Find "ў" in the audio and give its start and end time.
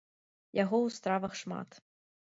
0.85-0.95